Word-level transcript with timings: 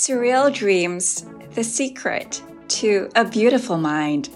Surreal 0.00 0.50
dreams, 0.50 1.26
the 1.54 1.62
secret 1.62 2.42
to 2.68 3.10
a 3.16 3.22
beautiful 3.22 3.76
mind. 3.76 4.30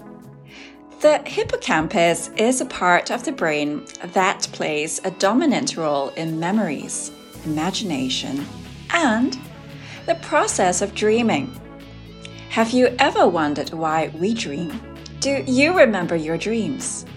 The 1.01 1.17
hippocampus 1.25 2.29
is 2.37 2.61
a 2.61 2.65
part 2.65 3.09
of 3.09 3.25
the 3.25 3.31
brain 3.31 3.83
that 4.13 4.47
plays 4.51 5.01
a 5.03 5.09
dominant 5.09 5.75
role 5.75 6.09
in 6.09 6.39
memories, 6.39 7.11
imagination, 7.45 8.45
and 8.91 9.39
the 10.05 10.13
process 10.21 10.83
of 10.83 10.93
dreaming. 10.93 11.59
Have 12.49 12.69
you 12.69 12.95
ever 12.99 13.27
wondered 13.27 13.73
why 13.73 14.11
we 14.19 14.35
dream? 14.35 14.79
Do 15.19 15.43
you 15.47 15.75
remember 15.75 16.15
your 16.15 16.37
dreams? 16.37 17.07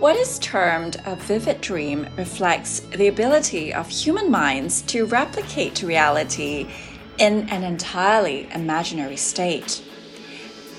What 0.00 0.16
is 0.16 0.40
termed 0.40 1.00
a 1.06 1.14
vivid 1.14 1.60
dream 1.60 2.08
reflects 2.18 2.80
the 2.80 3.06
ability 3.06 3.72
of 3.72 3.88
human 3.88 4.32
minds 4.32 4.82
to 4.82 5.06
replicate 5.06 5.84
reality 5.84 6.68
in 7.18 7.48
an 7.50 7.62
entirely 7.62 8.48
imaginary 8.52 9.16
state. 9.16 9.82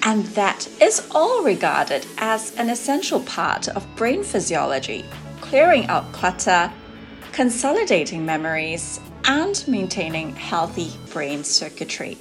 And 0.04 0.26
that 0.28 0.68
is 0.82 1.08
all 1.12 1.44
regarded 1.44 2.06
as 2.18 2.56
an 2.56 2.70
essential 2.70 3.22
part 3.22 3.68
of 3.68 3.96
brain 3.96 4.24
physiology, 4.24 5.06
clearing 5.42 5.88
out 5.88 6.12
clutter, 6.12 6.72
consolidating 7.32 8.26
memories, 8.26 9.00
and 9.26 9.68
maintaining 9.68 10.36
healthy 10.36 10.92
brain 11.12 11.44
circuitry. 11.44 12.18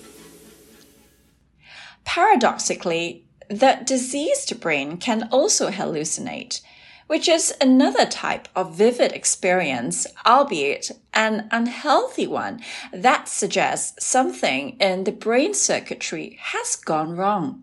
Paradoxically, 2.04 3.24
the 3.48 3.78
diseased 3.84 4.58
brain 4.60 4.96
can 4.96 5.28
also 5.30 5.70
hallucinate 5.70 6.62
which 7.06 7.28
is 7.28 7.54
another 7.60 8.06
type 8.06 8.48
of 8.56 8.74
vivid 8.74 9.12
experience, 9.12 10.06
albeit 10.26 10.90
an 11.12 11.48
unhealthy 11.50 12.26
one 12.26 12.60
that 12.92 13.28
suggests 13.28 14.04
something 14.04 14.70
in 14.80 15.04
the 15.04 15.12
brain 15.12 15.54
circuitry 15.54 16.38
has 16.40 16.76
gone 16.76 17.16
wrong. 17.16 17.62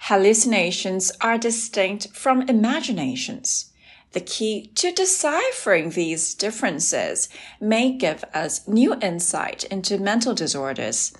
Hallucinations 0.00 1.12
are 1.20 1.38
distinct 1.38 2.08
from 2.08 2.42
imaginations. 2.42 3.71
The 4.12 4.20
key 4.20 4.70
to 4.74 4.92
deciphering 4.92 5.90
these 5.90 6.34
differences 6.34 7.30
may 7.60 7.92
give 7.92 8.24
us 8.34 8.68
new 8.68 8.94
insight 9.00 9.64
into 9.64 9.98
mental 9.98 10.34
disorders, 10.34 11.14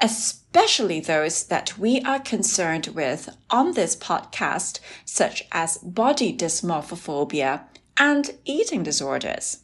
especially 0.00 1.00
those 1.00 1.44
that 1.44 1.76
we 1.78 2.00
are 2.02 2.20
concerned 2.20 2.88
with 2.88 3.28
on 3.50 3.72
this 3.72 3.96
podcast, 3.96 4.78
such 5.04 5.48
as 5.50 5.78
body 5.78 6.36
dysmorphophobia 6.36 7.62
and 7.98 8.30
eating 8.44 8.84
disorders. 8.84 9.58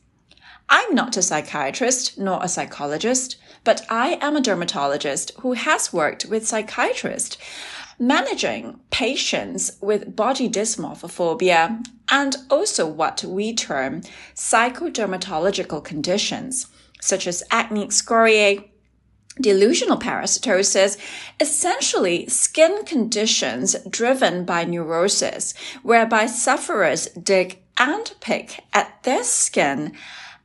I'm 0.69 0.95
not 0.95 1.17
a 1.17 1.22
psychiatrist 1.22 2.19
nor 2.19 2.41
a 2.42 2.48
psychologist, 2.48 3.36
but 3.62 3.86
I 3.89 4.19
am 4.20 4.34
a 4.34 4.41
dermatologist 4.41 5.30
who 5.41 5.52
has 5.52 5.92
worked 5.92 6.25
with 6.25 6.48
psychiatrists 6.48 7.36
managing 7.98 8.80
patients 8.90 9.72
with 9.80 10.16
body 10.16 10.48
dysmorphophobia 10.48 11.84
and 12.10 12.36
also 12.50 12.86
what 12.86 13.24
we 13.24 13.54
term 13.54 14.02
psychodermatological 14.34 15.82
conditions, 15.82 16.66
such 17.00 17.26
as 17.26 17.42
acne 17.50 17.86
excoriée, 17.86 18.68
delusional 19.40 19.98
parasitosis, 19.98 20.96
essentially 21.40 22.26
skin 22.28 22.84
conditions 22.84 23.74
driven 23.88 24.44
by 24.44 24.64
neurosis, 24.64 25.54
whereby 25.82 26.26
sufferers 26.26 27.06
dig 27.08 27.58
and 27.76 28.14
pick 28.20 28.62
at 28.72 29.02
their 29.02 29.24
skin 29.24 29.92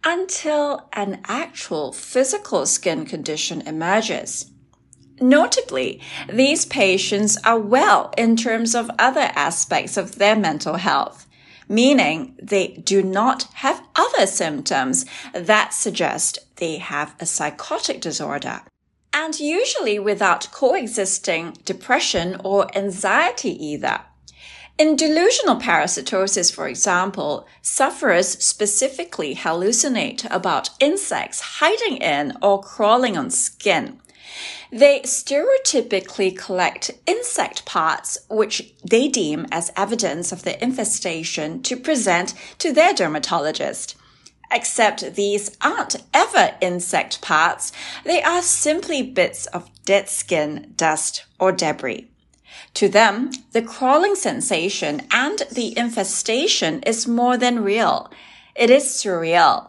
until 0.04 0.90
an 0.94 1.20
actual 1.26 1.92
physical 1.92 2.66
skin 2.66 3.06
condition 3.06 3.62
emerges. 3.62 4.50
Notably, 5.22 6.02
these 6.32 6.66
patients 6.66 7.38
are 7.44 7.60
well 7.60 8.14
in 8.18 8.36
terms 8.36 8.74
of 8.74 8.92
other 8.98 9.32
aspects 9.36 9.98
of 9.98 10.16
their 10.16 10.36
mental 10.36 10.76
health, 10.76 11.28
meaning 11.68 12.36
they 12.42 12.68
do 12.68 13.04
not 13.04 13.44
have 13.56 13.84
other 13.96 14.26
symptoms 14.26 15.06
that 15.34 15.74
suggest 15.74 16.40
they 16.56 16.78
have 16.78 17.16
a 17.20 17.26
psychotic 17.26 18.02
disorder. 18.02 18.62
And 19.14 19.40
usually 19.40 20.00
without 20.00 20.50
coexisting 20.52 21.58
depression 21.66 22.40
or 22.44 22.76
anxiety 22.78 23.52
either. 23.66 24.02
In 24.78 24.96
delusional 24.96 25.58
parasitosis, 25.58 26.54
for 26.54 26.70
example, 26.70 27.46
sufferers 27.62 28.30
specifically 28.30 29.36
hallucinate 29.36 30.26
about 30.32 30.70
insects 30.80 31.42
hiding 31.60 31.98
in 31.98 32.38
or 32.42 32.62
crawling 32.62 33.18
on 33.18 33.30
skin. 33.30 34.00
They 34.72 35.02
stereotypically 35.02 36.38
collect 36.38 36.92
insect 37.06 37.66
parts, 37.66 38.20
which 38.30 38.74
they 38.84 39.08
deem 39.08 39.48
as 39.52 39.72
evidence 39.76 40.32
of 40.32 40.44
the 40.44 40.62
infestation 40.64 41.62
to 41.64 41.76
present 41.76 42.34
to 42.60 42.72
their 42.72 42.94
dermatologist. 42.94 43.96
Except 44.52 45.16
these 45.16 45.56
aren't 45.62 45.98
ever 46.14 46.56
insect 46.62 47.22
parts, 47.22 47.72
they 48.04 48.22
are 48.24 48.42
simply 48.42 49.04
bits 49.04 49.46
of 49.48 49.70
dead 49.86 50.10
skin, 50.10 50.74
dust, 50.76 51.26
or 51.40 51.52
debris. 51.52 52.08
To 52.76 52.90
them, 52.90 53.32
the 53.52 53.62
crawling 53.62 54.16
sensation 54.16 55.02
and 55.12 55.44
the 55.52 55.78
infestation 55.78 56.82
is 56.84 57.08
more 57.08 57.38
than 57.38 57.64
real. 57.64 58.12
It 58.56 58.70
is 58.70 58.86
surreal. 58.86 59.69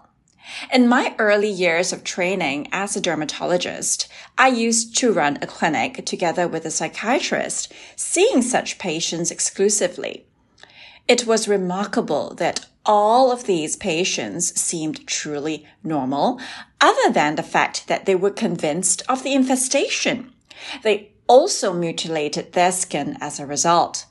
In 0.72 0.88
my 0.88 1.15
early 1.19 1.50
years 1.50 1.93
of 1.93 2.05
training 2.05 2.69
as 2.72 2.97
a 2.97 3.00
dermatologist, 3.00 4.09
I 4.37 4.49
used 4.49 4.97
to 4.99 5.12
run 5.12 5.38
a 5.41 5.47
clinic 5.47 6.05
together 6.05 6.49
with 6.49 6.65
a 6.65 6.71
psychiatrist, 6.71 7.72
seeing 7.97 8.43
such 8.43 8.78
patients 8.78 9.31
exclusively. 9.31 10.27
It 11.09 11.27
was 11.27 11.49
remarkable 11.49 12.34
that 12.34 12.66
all 12.87 13.31
of 13.31 13.44
these 13.44 13.77
patients 13.77 14.59
seemed 14.61 15.06
truly 15.06 15.66
normal, 15.83 16.41
other 16.81 17.12
than 17.12 17.34
the 17.34 17.43
fact 17.43 17.88
that 17.88 18.06
they 18.06 18.15
were 18.15 18.31
convinced 18.31 19.03
of 19.09 19.22
the 19.22 19.34
infestation. 19.34 20.32
They 20.82 21.12
also 21.27 21.72
mutilated 21.72 22.53
their 22.53 22.72
skin 22.72 23.17
as 23.21 23.38
a 23.38 23.47
result. 23.47 24.06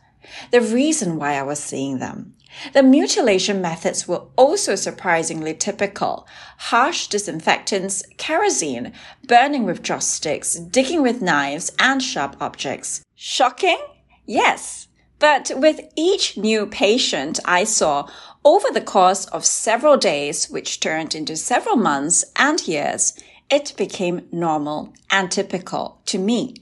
The 0.52 0.62
reason 0.62 1.18
why 1.18 1.34
I 1.36 1.44
was 1.44 1.60
seeing 1.60 2.00
them 2.00 2.36
the 2.74 2.84
mutilation 2.84 3.62
methods 3.62 4.08
were 4.08 4.24
also 4.36 4.76
surprisingly 4.76 5.54
typical. 5.54 6.28
Harsh 6.58 7.08
disinfectants, 7.08 8.04
kerosene, 8.18 8.94
burning 9.28 9.66
with 9.66 9.84
joss 9.84 10.08
sticks, 10.08 10.56
digging 10.56 11.02
with 11.02 11.22
knives, 11.22 11.72
and 11.80 12.02
sharp 12.02 12.36
objects. 12.42 13.04
Shocking? 13.16 13.80
Yes. 14.26 14.88
But 15.20 15.52
with 15.56 15.82
each 15.96 16.38
new 16.38 16.66
patient 16.66 17.40
I 17.46 17.66
saw 17.66 18.09
over 18.46 18.68
the 18.72 18.82
course 18.82 19.26
of 19.26 19.46
several 19.46 19.98
days, 19.98 20.50
which 20.50 20.80
turned 20.80 21.14
into 21.14 21.36
several 21.36 21.76
months 21.76 22.24
and 22.38 22.66
years, 22.68 23.14
it 23.50 23.74
became 23.76 24.28
normal 24.32 24.94
and 25.09 25.30
typical 25.30 26.02
to 26.06 26.18
me. 26.18 26.56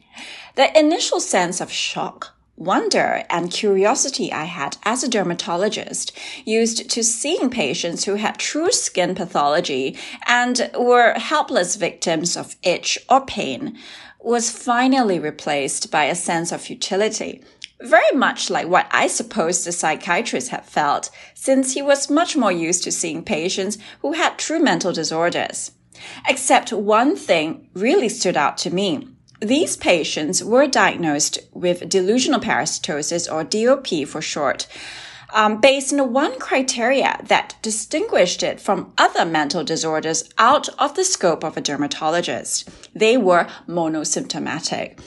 The 0.55 0.77
initial 0.77 1.19
sense 1.19 1.61
of 1.61 1.71
shock 1.71 2.36
wonder 2.57 3.23
and 3.29 3.51
curiosity 3.51 4.33
I 4.33 4.45
had 4.45 4.77
as 4.83 5.03
a 5.03 5.07
dermatologist 5.07 6.11
used 6.43 6.89
to 6.89 7.03
seeing 7.03 7.49
patients 7.49 8.03
who 8.05 8.15
had 8.15 8.39
true 8.39 8.71
skin 8.71 9.15
pathology 9.15 9.95
and 10.25 10.69
were 10.77 11.13
helpless 11.13 11.75
victims 11.75 12.35
of 12.35 12.55
itch 12.63 12.97
or 13.09 13.25
pain 13.25 13.77
was 14.19 14.49
finally 14.49 15.19
replaced 15.19 15.91
by 15.91 16.05
a 16.05 16.15
sense 16.15 16.51
of 16.51 16.61
futility. 16.61 17.43
Very 17.79 18.11
much 18.15 18.49
like 18.49 18.67
what 18.67 18.87
I 18.91 19.05
suppose 19.05 19.63
the 19.63 19.71
psychiatrist 19.71 20.49
had 20.49 20.65
felt, 20.65 21.11
since 21.35 21.75
he 21.75 21.81
was 21.83 22.09
much 22.09 22.35
more 22.35 22.51
used 22.51 22.83
to 22.85 22.91
seeing 22.91 23.23
patients 23.23 23.77
who 23.99 24.13
had 24.13 24.39
true 24.39 24.59
mental 24.59 24.91
disorders. 24.91 25.71
Except 26.27 26.73
one 26.73 27.15
thing 27.15 27.69
really 27.73 28.09
stood 28.09 28.35
out 28.35 28.57
to 28.59 28.73
me. 28.73 29.07
These 29.39 29.77
patients 29.77 30.43
were 30.43 30.65
diagnosed 30.65 31.39
with 31.53 31.87
delusional 31.87 32.39
parasitosis 32.39 33.31
or 33.31 33.43
DOP 33.43 34.07
for 34.07 34.21
short. 34.21 34.67
Um, 35.33 35.59
based 35.59 35.93
on 35.93 36.13
one 36.13 36.39
criteria 36.39 37.19
that 37.25 37.55
distinguished 37.61 38.41
it 38.41 38.59
from 38.59 38.93
other 38.97 39.25
mental 39.25 39.63
disorders 39.63 40.27
out 40.37 40.69
of 40.79 40.95
the 40.95 41.03
scope 41.03 41.43
of 41.43 41.57
a 41.57 41.61
dermatologist. 41.61 42.67
They 42.95 43.17
were 43.17 43.47
monosymptomatic. 43.67 44.97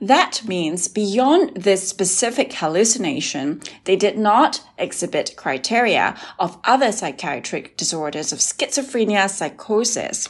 That 0.00 0.42
means 0.46 0.88
beyond 0.88 1.56
this 1.56 1.88
specific 1.88 2.52
hallucination, 2.52 3.62
they 3.84 3.96
did 3.96 4.18
not 4.18 4.62
exhibit 4.76 5.34
criteria 5.36 6.16
of 6.38 6.58
other 6.64 6.92
psychiatric 6.92 7.76
disorders 7.76 8.32
of 8.32 8.40
schizophrenia, 8.40 9.30
psychosis, 9.30 10.28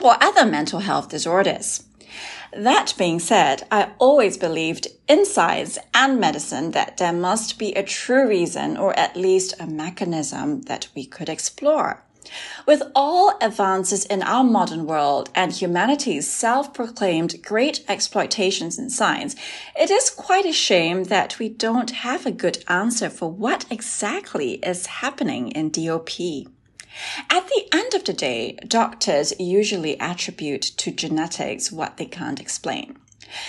or 0.00 0.22
other 0.22 0.44
mental 0.44 0.80
health 0.80 1.08
disorders. 1.08 1.85
That 2.52 2.94
being 2.96 3.18
said, 3.18 3.66
I 3.70 3.90
always 3.98 4.36
believed 4.38 4.88
in 5.08 5.24
science 5.24 5.78
and 5.94 6.20
medicine 6.20 6.70
that 6.72 6.96
there 6.96 7.12
must 7.12 7.58
be 7.58 7.72
a 7.72 7.82
true 7.82 8.28
reason 8.28 8.76
or 8.76 8.98
at 8.98 9.16
least 9.16 9.54
a 9.60 9.66
mechanism 9.66 10.62
that 10.62 10.88
we 10.94 11.04
could 11.06 11.28
explore. 11.28 12.02
With 12.66 12.82
all 12.94 13.38
advances 13.40 14.04
in 14.04 14.22
our 14.22 14.42
modern 14.42 14.86
world 14.86 15.30
and 15.34 15.52
humanity's 15.52 16.28
self-proclaimed 16.28 17.42
great 17.42 17.84
exploitations 17.88 18.78
in 18.78 18.90
science, 18.90 19.36
it 19.78 19.90
is 19.90 20.10
quite 20.10 20.46
a 20.46 20.52
shame 20.52 21.04
that 21.04 21.38
we 21.38 21.48
don't 21.48 21.90
have 21.90 22.26
a 22.26 22.32
good 22.32 22.64
answer 22.68 23.10
for 23.10 23.30
what 23.30 23.64
exactly 23.70 24.54
is 24.54 24.86
happening 24.86 25.52
in 25.52 25.70
DOP. 25.70 26.10
At 27.30 27.48
the 27.48 27.68
end 27.72 27.94
of 27.94 28.04
the 28.04 28.12
day, 28.12 28.56
doctors 28.66 29.32
usually 29.38 29.98
attribute 30.00 30.62
to 30.62 30.90
genetics 30.90 31.70
what 31.70 31.96
they 31.96 32.06
can't 32.06 32.40
explain. 32.40 32.98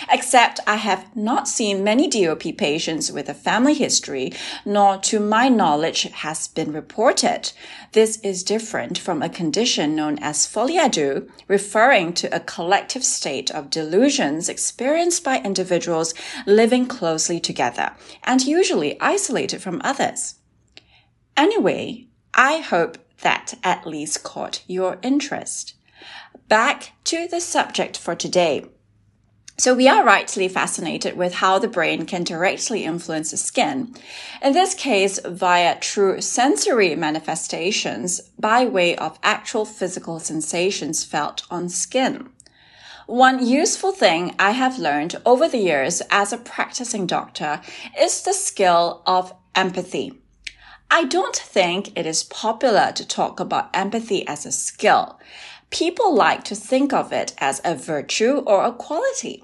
Except 0.10 0.60
I 0.66 0.78
have 0.78 1.16
not 1.16 1.48
seen 1.48 1.84
many 1.84 2.08
DOP 2.08 2.58
patients 2.58 3.12
with 3.12 3.30
a 3.30 3.34
family 3.34 3.74
history, 3.74 4.34
nor 4.66 4.98
to 4.98 5.20
my 5.20 5.50
knowledge 5.50 6.04
has 6.04 6.48
been 6.48 6.74
reported. 6.74 7.52
This 7.92 8.18
is 8.22 8.44
different 8.44 8.98
from 8.98 9.22
a 9.22 9.30
condition 9.30 9.96
known 9.96 10.18
as 10.20 10.48
folie 10.48 10.78
à 10.78 10.90
deux, 10.90 11.30
referring 11.48 12.14
to 12.14 12.36
a 12.36 12.40
collective 12.40 13.04
state 13.04 13.52
of 13.52 13.70
delusions 13.70 14.50
experienced 14.50 15.24
by 15.24 15.40
individuals 15.42 16.14
living 16.46 16.88
closely 16.88 17.40
together 17.40 17.92
and 18.24 18.42
usually 18.44 19.00
isolated 19.00 19.62
from 19.62 19.82
others. 19.84 20.36
Anyway, 21.36 22.08
I 22.38 22.57
hope 22.57 23.00
that 23.22 23.56
at 23.63 23.88
least 23.88 24.24
caught 24.24 24.62
your 24.68 25.00
interest. 25.01 25.74
Back 26.48 26.94
to 27.06 27.28
the 27.28 27.42
subject 27.42 27.98
for 27.98 28.13
today. 28.13 28.66
So 29.57 29.74
we 29.74 29.88
are 29.88 30.06
rightly 30.06 30.48
fascinated 30.48 31.18
with 31.18 31.34
how 31.34 31.57
the 31.57 31.68
brain 31.68 32.06
can 32.06 32.24
directly 32.24 32.84
influence 32.84 33.31
the 33.31 33.38
skin. 33.38 33.95
In 34.44 34.54
this 34.54 34.75
case, 34.75 35.19
via 35.25 35.80
true 35.80 36.22
sensory 36.22 36.95
manifestations 36.95 38.22
by 38.38 38.66
way 38.66 38.95
of 38.95 39.18
actual 39.24 39.66
physical 39.66 40.19
sensations 40.19 41.04
felt 41.04 41.42
on 41.50 41.69
skin. 41.69 42.30
One 43.07 43.44
useful 43.44 43.94
thing 43.94 44.36
I 44.38 44.51
have 44.51 44.78
learned 44.78 45.16
over 45.25 45.48
the 45.48 45.57
years 45.57 46.04
as 46.12 46.31
a 46.31 46.38
practicing 46.38 47.07
doctor 47.07 47.62
is 48.00 48.22
the 48.22 48.34
skill 48.34 49.01
of 49.07 49.34
empathy. 49.56 50.22
I 50.89 51.04
don't 51.04 51.36
think 51.36 51.98
it 51.98 52.06
is 52.06 52.24
popular 52.24 52.94
to 52.94 53.06
talk 53.06 53.39
about 53.42 53.69
empathy 53.74 54.25
as 54.25 54.45
a 54.45 54.51
skill. 54.51 55.19
People 55.69 56.16
like 56.16 56.45
to 56.45 56.56
think 56.56 56.94
of 56.94 57.12
it 57.12 57.34
as 57.39 57.60
a 57.66 57.75
virtue 57.75 58.38
or 58.48 58.63
a 58.63 58.72
quality. 58.72 59.44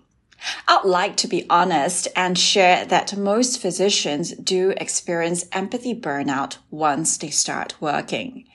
I'd 0.67 0.85
like 0.85 1.17
to 1.17 1.27
be 1.27 1.45
honest 1.49 2.07
and 2.15 2.37
share 2.37 2.85
that 2.85 3.17
most 3.17 3.61
physicians 3.61 4.31
do 4.31 4.73
experience 4.77 5.45
empathy 5.51 5.93
burnout 5.93 6.57
once 6.71 7.17
they 7.17 7.29
start 7.29 7.75
working. 7.81 8.45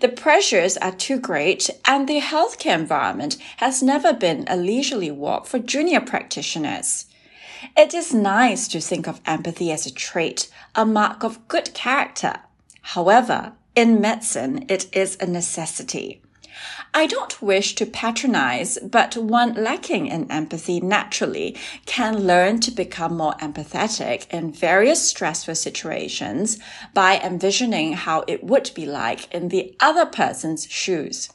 The 0.00 0.08
pressures 0.08 0.76
are 0.76 0.92
too 0.92 1.18
great 1.18 1.70
and 1.86 2.06
the 2.06 2.20
healthcare 2.20 2.78
environment 2.78 3.38
has 3.56 3.82
never 3.82 4.12
been 4.12 4.44
a 4.48 4.56
leisurely 4.56 5.10
walk 5.10 5.46
for 5.46 5.58
junior 5.58 6.00
practitioners. 6.00 7.06
It 7.76 7.94
is 7.94 8.12
nice 8.12 8.68
to 8.68 8.80
think 8.80 9.06
of 9.06 9.20
empathy 9.26 9.70
as 9.72 9.86
a 9.86 9.92
trait, 9.92 10.48
a 10.74 10.84
mark 10.84 11.24
of 11.24 11.48
good 11.48 11.74
character. 11.74 12.40
However, 12.82 13.52
in 13.74 14.00
medicine, 14.00 14.66
it 14.68 14.94
is 14.94 15.16
a 15.20 15.26
necessity. 15.26 16.22
I 16.92 17.06
don't 17.06 17.42
wish 17.42 17.74
to 17.74 17.86
patronize, 17.86 18.78
but 18.78 19.16
one 19.16 19.54
lacking 19.54 20.06
in 20.06 20.30
empathy 20.30 20.80
naturally 20.80 21.56
can 21.86 22.26
learn 22.26 22.60
to 22.60 22.70
become 22.70 23.16
more 23.16 23.34
empathetic 23.40 24.30
in 24.30 24.52
various 24.52 25.08
stressful 25.08 25.56
situations 25.56 26.58
by 26.92 27.18
envisioning 27.18 27.94
how 27.94 28.24
it 28.28 28.44
would 28.44 28.70
be 28.74 28.86
like 28.86 29.32
in 29.34 29.48
the 29.48 29.74
other 29.80 30.06
person's 30.06 30.66
shoes. 30.70 31.30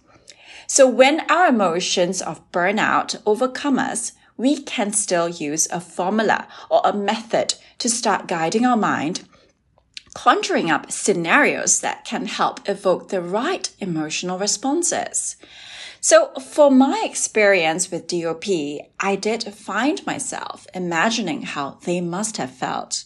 So 0.68 0.88
when 0.88 1.30
our 1.30 1.48
emotions 1.48 2.22
of 2.22 2.50
burnout 2.52 3.22
overcome 3.26 3.80
us, 3.80 4.14
we 4.40 4.62
can 4.62 4.94
still 4.94 5.28
use 5.28 5.68
a 5.70 5.82
formula 5.82 6.48
or 6.72 6.82
a 6.86 6.94
method 6.94 7.56
to 7.78 7.90
start 7.90 8.26
guiding 8.26 8.66
our 8.66 8.78
mind, 8.78 9.28
conjuring 10.14 10.72
up 10.72 10.90
scenarios 10.90 11.82
that 11.82 12.06
can 12.06 12.26
help 12.26 12.68
evoke 12.68 13.10
the 13.10 13.22
right 13.22 13.70
emotional 13.80 14.40
responses. 14.40 15.36
So 16.00 16.32
for 16.36 16.72
my 16.72 17.04
experience 17.04 17.92
with 17.92 18.08
DOP, 18.08 18.46
I 18.98 19.18
did 19.18 19.44
find 19.44 20.06
myself 20.06 20.66
imagining 20.74 21.42
how 21.42 21.78
they 21.84 22.00
must 22.00 22.38
have 22.38 22.52
felt. 22.52 23.04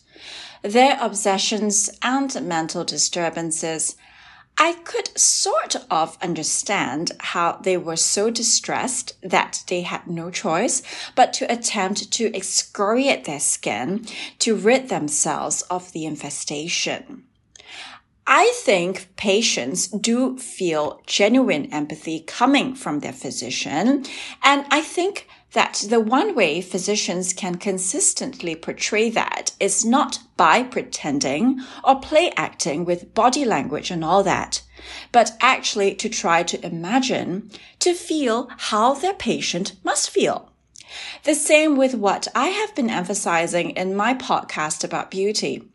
Their 0.62 1.00
obsessions 1.02 1.90
and 2.04 2.32
mental 2.48 2.84
disturbances 2.84 3.96
I 4.58 4.74
could 4.84 5.18
sort 5.18 5.76
of 5.90 6.18
understand 6.22 7.12
how 7.20 7.60
they 7.64 7.78
were 7.78 7.96
so 7.96 8.30
distressed 8.30 9.14
that 9.22 9.64
they 9.68 9.82
had 9.82 10.08
no 10.08 10.30
choice 10.30 10.84
but 11.16 11.34
to 11.34 11.52
attempt 11.52 12.12
to 12.14 12.34
excoriate 12.36 13.26
their 13.26 13.40
skin 13.40 14.06
to 14.40 14.56
rid 14.56 14.90
themselves 14.90 15.64
of 15.64 15.92
the 15.92 16.06
infestation. 16.06 17.24
I 18.26 18.54
think 18.64 19.16
patients 19.18 19.88
do 19.88 20.38
feel 20.38 21.02
genuine 21.06 21.66
empathy 21.74 22.22
coming 22.22 22.74
from 22.74 23.00
their 23.00 23.12
physician. 23.12 24.06
And 24.42 24.66
I 24.70 24.82
think 24.82 25.28
that 25.54 25.86
the 25.88 26.00
one 26.00 26.36
way 26.36 26.62
physicians 26.62 27.32
can 27.32 27.56
consistently 27.56 28.56
portray 28.56 29.10
that 29.10 29.52
is 29.60 29.86
not 29.86 30.20
by 30.36 30.64
pretending 30.64 31.62
or 31.84 32.00
play 32.00 32.32
acting 32.36 32.86
with 32.86 33.14
body 33.14 33.46
language 33.46 33.92
and 33.92 34.04
all 34.04 34.24
that, 34.24 34.62
but 35.12 35.32
actually 35.40 35.94
to 35.96 36.10
try 36.10 36.44
to 36.44 36.66
imagine, 36.66 37.50
to 37.80 37.94
feel 37.94 38.50
how 38.58 38.94
their 38.94 39.14
patient 39.14 39.74
must 39.84 40.10
feel. 40.10 40.52
The 41.24 41.36
same 41.36 41.78
with 41.78 41.96
what 41.96 42.28
I 42.36 42.48
have 42.48 42.76
been 42.76 42.90
emphasizing 42.90 43.72
in 43.72 43.96
my 43.96 44.14
podcast 44.14 44.84
about 44.84 45.12
beauty. 45.12 45.70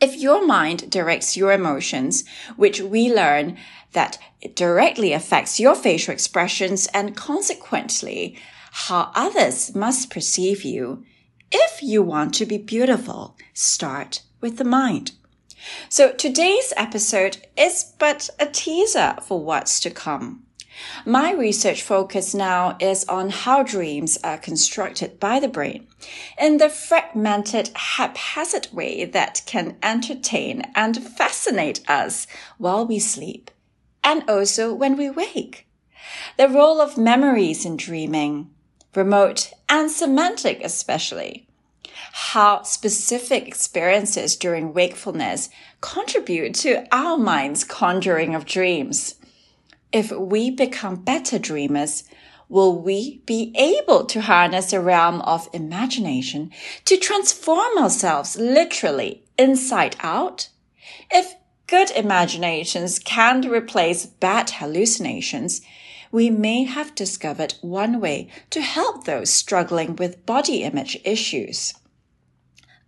If 0.00 0.14
your 0.16 0.46
mind 0.46 0.90
directs 0.90 1.36
your 1.36 1.52
emotions, 1.52 2.24
which 2.56 2.80
we 2.80 3.12
learn 3.12 3.56
that 3.92 4.18
it 4.40 4.54
directly 4.54 5.12
affects 5.12 5.58
your 5.58 5.74
facial 5.74 6.12
expressions 6.12 6.86
and 6.88 7.16
consequently 7.16 8.38
how 8.70 9.10
others 9.14 9.74
must 9.74 10.10
perceive 10.10 10.64
you. 10.64 11.04
If 11.50 11.82
you 11.82 12.02
want 12.02 12.34
to 12.34 12.46
be 12.46 12.58
beautiful, 12.58 13.36
start 13.54 14.22
with 14.40 14.58
the 14.58 14.64
mind. 14.64 15.12
So 15.88 16.12
today's 16.12 16.72
episode 16.76 17.46
is 17.56 17.92
but 17.98 18.30
a 18.38 18.46
teaser 18.46 19.16
for 19.22 19.42
what's 19.42 19.80
to 19.80 19.90
come. 19.90 20.44
My 21.04 21.32
research 21.32 21.82
focus 21.82 22.34
now 22.34 22.76
is 22.80 23.04
on 23.06 23.30
how 23.30 23.64
dreams 23.64 24.18
are 24.22 24.38
constructed 24.38 25.18
by 25.18 25.40
the 25.40 25.48
brain 25.48 25.88
in 26.38 26.58
the 26.58 26.68
fragmented, 26.68 27.70
haphazard 27.74 28.68
way 28.72 29.04
that 29.04 29.42
can 29.44 29.76
entertain 29.82 30.70
and 30.74 31.02
fascinate 31.02 31.88
us 31.90 32.28
while 32.58 32.86
we 32.86 33.00
sleep 33.00 33.50
and 34.04 34.28
also 34.30 34.72
when 34.72 34.96
we 34.96 35.10
wake. 35.10 35.66
The 36.36 36.48
role 36.48 36.80
of 36.80 36.96
memories 36.96 37.64
in 37.64 37.76
dreaming, 37.76 38.50
remote, 38.94 39.52
and 39.68 39.90
semantic 39.90 40.60
especially. 40.62 41.46
How 42.12 42.62
specific 42.62 43.46
experiences 43.46 44.36
during 44.36 44.72
wakefulness 44.72 45.50
contribute 45.80 46.54
to 46.56 46.86
our 46.92 47.16
mind's 47.16 47.64
conjuring 47.64 48.34
of 48.34 48.44
dreams. 48.44 49.14
If 49.92 50.10
we 50.10 50.50
become 50.50 50.96
better 50.96 51.38
dreamers, 51.38 52.04
will 52.48 52.80
we 52.80 53.22
be 53.26 53.52
able 53.56 54.04
to 54.06 54.22
harness 54.22 54.70
the 54.70 54.80
realm 54.80 55.20
of 55.22 55.48
imagination 55.52 56.50
to 56.86 56.96
transform 56.96 57.78
ourselves 57.78 58.36
literally 58.36 59.22
inside 59.38 59.96
out? 60.00 60.48
If 61.10 61.34
good 61.66 61.90
imaginations 61.90 62.98
can't 62.98 63.46
replace 63.46 64.06
bad 64.06 64.50
hallucinations, 64.50 65.60
we 66.10 66.30
may 66.30 66.64
have 66.64 66.94
discovered 66.94 67.54
one 67.60 68.00
way 68.00 68.28
to 68.50 68.60
help 68.60 69.04
those 69.04 69.32
struggling 69.32 69.96
with 69.96 70.24
body 70.26 70.62
image 70.62 70.98
issues. 71.04 71.74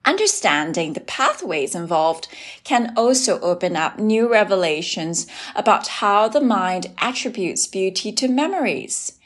Understanding 0.04 0.94
the 0.94 1.00
pathways 1.00 1.74
involved 1.74 2.26
can 2.64 2.94
also 2.96 3.38
open 3.40 3.76
up 3.76 3.98
new 3.98 4.30
revelations 4.30 5.26
about 5.54 5.86
how 5.86 6.26
the 6.28 6.40
mind 6.40 6.90
attributes 6.98 7.66
beauty 7.66 8.10
to 8.12 8.26
memories. 8.26 9.18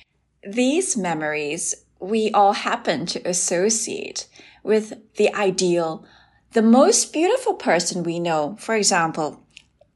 These 0.42 0.96
memories 0.96 1.74
we 2.00 2.30
all 2.32 2.52
happen 2.52 3.06
to 3.06 3.28
associate 3.28 4.26
with 4.62 4.94
the 5.16 5.32
ideal. 5.34 6.04
The 6.52 6.62
most 6.62 7.12
beautiful 7.12 7.54
person 7.54 8.02
we 8.02 8.18
know, 8.18 8.56
for 8.58 8.74
example, 8.74 9.42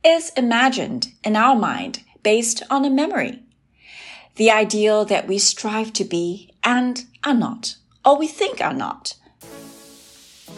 is 0.05 0.31
imagined 0.37 1.09
in 1.25 1.37
our 1.37 1.57
mind 1.57 2.03
based 2.23 2.63
on 2.71 2.85
a 2.85 2.91
memory 2.91 3.43
the 4.39 4.51
ideal 4.53 5.05
that 5.05 5.27
we 5.27 5.37
strive 5.37 5.93
to 5.93 6.05
be 6.05 6.49
and 6.63 7.05
are 7.25 7.35
not, 7.35 7.75
or 8.05 8.17
we 8.17 8.29
think 8.29 8.61
are 8.61 8.73
not. 8.73 9.17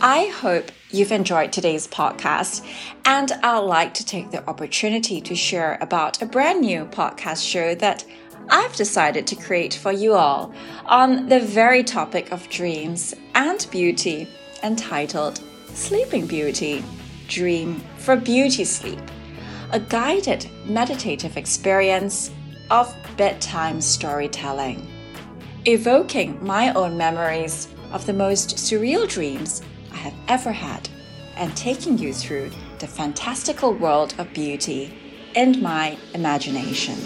I 0.03 0.27
hope 0.27 0.71
you've 0.91 1.13
enjoyed 1.13 1.51
today's 1.51 1.89
podcast, 1.89 2.65
and 3.07 3.33
I'd 3.43 3.59
like 3.61 3.95
to 3.95 4.05
take 4.05 4.31
the 4.31 4.47
opportunity 4.49 5.21
to 5.23 5.35
share 5.35 5.79
about 5.81 6.21
a 6.21 6.27
brand 6.27 6.61
new 6.61 6.85
podcast 6.85 7.47
show 7.47 7.75
that 7.77 8.05
I've 8.51 8.77
decided 8.77 9.27
to 9.29 9.37
create 9.37 9.75
for 9.75 9.93
you 9.93 10.13
all 10.15 10.53
on 10.85 11.29
the 11.29 11.41
very 11.41 11.83
topic 11.83 12.33
of 12.33 12.49
dreams 12.51 13.15
and 13.35 13.67
beauty, 13.71 14.29
entitled 14.63 15.41
Sleeping 15.73 16.27
Beauty 16.27 16.85
Dream 17.29 17.83
for 17.97 18.17
Beauty 18.17 18.65
Sleep, 18.65 19.01
a 19.71 19.81
guided 19.81 20.51
meditative 20.67 21.39
experience 21.39 22.31
of 22.71 22.97
bedtime 23.17 23.81
storytelling, 23.81 24.87
evoking 25.67 26.43
my 26.45 26.73
own 26.75 26.97
memories 26.97 27.69
of 27.93 28.07
the 28.07 28.13
most 28.13 28.57
surreal 28.57 29.09
dreams 29.09 29.63
I 29.93 29.97
have 29.97 30.15
ever 30.29 30.53
had 30.53 30.89
and 31.37 31.55
taking 31.57 31.99
you 31.99 32.13
through 32.13 32.51
the 32.79 32.87
fantastical 32.87 33.73
world 33.75 34.15
of 34.19 34.33
beauty 34.33 34.97
and 35.35 35.61
my 35.61 35.99
imagination. 36.15 36.97